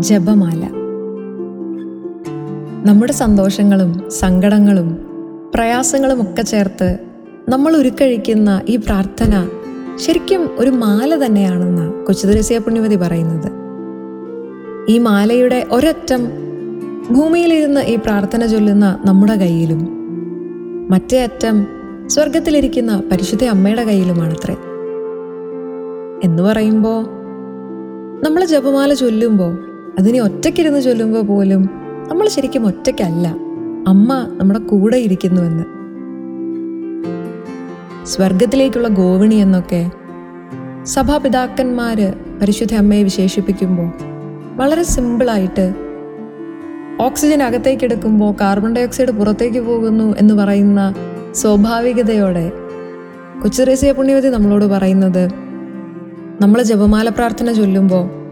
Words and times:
ജപമാല. 0.00 0.68
നമ്മുടെ 2.86 3.12
സന്തോഷങ്ങളും 3.12 4.10
സങ്കടങ്ങളും 4.10 5.06
പ്രയാസങ്ങളും 5.54 6.22
ഒക്കെ 6.22 6.42
ചേർത്ത് 6.42 6.98
നമ്മൾ 7.48 7.76
ഉരുക്കഴിക്കുന്ന 7.76 8.62
ഈ 8.68 8.76
പ്രാർത്ഥന 8.76 9.48
ശരിക്കും 9.96 10.50
ഒരു 10.58 10.70
മാല 10.70 11.26
തന്നെയാണെന്ന് 11.26 12.04
കൊച്ചുതുരസ്യ 12.04 12.58
പുണ്യവതി 12.58 12.96
പറയുന്നത്. 12.96 13.52
ഈ 14.88 14.98
മാലയുടെ 14.98 15.66
ഒരറ്റം 15.72 16.28
ഭൂമിയിലിരുന്ന് 17.14 17.80
ഈ 17.80 17.96
പ്രാർത്ഥന 17.96 18.46
ചൊല്ലുന്ന 18.46 18.98
നമ്മുടെ 19.06 19.34
കയ്യിലും 19.34 19.88
മറ്റേ 20.90 21.22
അറ്റം 21.22 21.66
സ്വർഗത്തിലിരിക്കുന്ന 22.06 23.02
പരിശുദ്ധ 23.12 23.44
അമ്മയുടെ 23.44 23.84
കയ്യിലുമാണത്രേ. 23.84 24.56
എന്ന് 26.24 26.42
പറയുമ്പോൾ 26.42 27.04
നമ്മൾ 28.24 28.44
ജപമാല 28.44 28.94
ചൊല്ലുമ്പോൾ 28.94 29.77
അതിനെ 29.98 30.20
ഒറ്റയ്ക്കിരുന്ന് 30.20 30.80
ചൊല്ലുമ്പോൾ 30.80 31.22
പോലും 31.22 31.70
നമ്മൾ 32.08 32.28
ശരിക്കും 32.28 32.66
ഒറ്റയ്ക്കല്ല. 32.66 33.28
അമ്മ 33.88 34.28
നമ്മുടെ 34.32 34.58
കൂടെ 34.58 34.96
ഇരിക്കുന്നുവെന്ന്. 34.96 35.64
സ്വർഗത്തിലേക്കുള്ള 38.04 38.88
ഗോവിണി 38.88 39.34
എന്നൊക്കെ 39.34 39.90
സഭാപിതാക്കന്മാർ 40.86 42.14
പരിശുദ്ധ 42.42 42.74
അമ്മയെ 42.74 43.02
വിശേഷിപ്പിക്കുമ്പോൾ 43.02 43.88
വളരെ 44.56 44.82
സിമ്പിളായിട്ട് 44.82 45.74
ഓക്സിജൻ 47.00 47.42
അകത്തേക്ക് 47.42 47.84
എടുക്കുമ്പോൾ 47.84 48.34
കാർബൺ 48.40 48.76
ഡൈ 48.76 48.82
ഓക്സൈഡ് 48.84 49.10
പുറത്തേക്ക് 49.10 49.60
പോകുന്നു 49.60 50.16
എന്ന് 50.18 50.34
പറയുന്ന 50.34 50.94
സ്വാഭാവികതയോടെ 51.32 52.52
കൊച്ചുറേസിയ 53.42 53.92
പുണ്യവതി 53.92 54.28
നമ്മളോട് 54.28 54.64
പറയുന്നത് 54.64 55.28
നമ്മൾ 56.40 56.62
ജപമാല 56.62 57.08
പ്രാർത്ഥന 57.08 57.52
ചൊല്ലുമ്പോൾ 57.52 58.27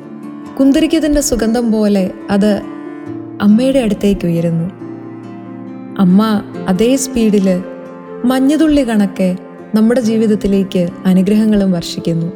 കുന്തിരിക്കത്തിന്റെ 0.61 1.21
സുഗന്ധം 1.21 1.73
പോലെ 1.73 2.11
അത് 2.31 2.63
അമ്മയുടെ 3.43 3.79
അടുത്തേക്ക് 3.79 4.27
ഉയരുന്നു. 4.27 4.71
അമ്മ 5.99 6.43
അതേ 6.69 6.97
സ്പീഡിൽ 6.97 7.63
മഞ്ഞുതുള്ളി 8.25 8.89
കണക്കെ 8.89 9.37
നമ്മുടെ 9.75 10.01
ജീവിതത്തിലേക്ക് 10.01 10.89
അനുഗ്രഹങ്ങളും 11.07 11.73
വർഷിക്കുന്നു. 11.73 12.33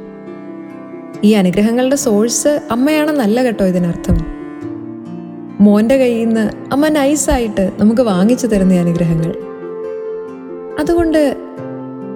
ഈ 1.25 1.33
അനുഗ്രഹങ്ങളുടെ 1.33 1.97
സോഴ്സ് 1.97 2.61
അമ്മയാണെന്നല്ല 2.71 3.45
കേട്ടോ 3.45 3.67
ഇതിനർത്ഥം. 3.67 4.27
മോന്റെ 5.61 5.97
കയ്യിൽ 5.97 6.27
നിന്ന് 6.27 6.73
അമ്മ 6.73 6.89
നൈസായിട്ട് 6.89 7.73
നമുക്ക് 7.79 8.03
വാങ്ങിച്ചു 8.03 8.47
തരുന്ന 8.47 8.75
അനുഗ്രഹങ്ങൾ. 8.75 9.34
അതുകൊണ്ട് 10.81 11.37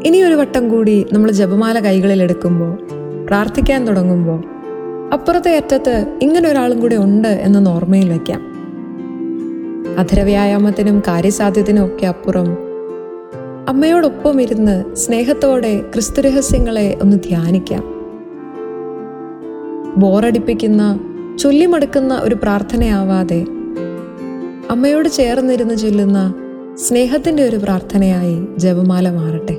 ഇനിയൊരു 0.05 0.35
വട്ടം 0.35 0.69
കൂടി 0.69 1.07
നമ്മൾ 1.13 1.31
ജപമാല 1.31 1.79
കൈകളിൽ 1.79 2.23
എടുക്കുമ്പോൾ 2.23 2.79
പ്രാർത്ഥിക്കാൻ 3.27 3.87
തുടങ്ങുമ്പോൾ 3.87 4.54
അപ്പുറത്തെ 5.15 5.57
അറ്റത്ത് 5.57 6.19
ഇങ്ങനെ 6.23 6.51
ഒരാളും 6.51 6.81
കൂടെ 6.81 6.97
ഉണ്ട് 6.97 7.29
എന്നൊന്ന് 7.29 7.71
ഓർമ്മയിൽ 7.71 8.11
വയ്ക്കാം 8.11 8.41
അധരവ്യായാമത്തിനും 9.99 11.03
കാര്യസാധ്യത്തിനും 11.09 11.87
ഒക്കെ 11.87 12.07
അപ്പുറം 12.07 12.57
അമ്മയോടൊപ്പം 13.69 14.43
ഇരുന്ന് 14.43 14.95
സ്നേഹത്തോടെ 14.95 15.81
ക്രിസ്തുരഹസ്യങ്ങളെ 15.95 16.99
ഒന്ന് 17.03 17.17
ധ്യാനിക്കാം. 17.17 17.85
ബോറടിപ്പിക്കുന്ന 19.97 21.01
ചൊല്ലിമടുക്കുന്ന 21.39 22.15
ഒരു 22.23 22.35
പ്രാർത്ഥനയാവാതെ 22.35 23.47
അമ്മയോട് 24.71 25.09
ചേർന്നിരുന്ന് 25.09 25.75
ചൊല്ലുന്ന 25.75 26.35
സ്നേഹത്തിന്റെ 26.75 27.43
ഒരു 27.43 27.57
പ്രാർത്ഥനയായി 27.57 28.47
ജപമാല 28.59 29.11
മാറട്ടെ. 29.11 29.57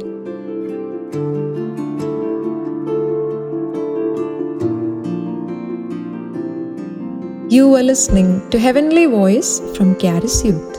You 7.48 7.70
were 7.70 7.84
listening 7.84 8.50
to 8.50 8.58
Heavenly 8.58 9.06
Voice 9.06 9.60
from 9.78 9.96
Caris 9.96 10.44
Youth. 10.44 10.75